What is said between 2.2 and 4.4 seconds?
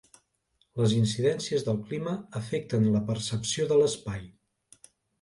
afecten la percepció de l'espai.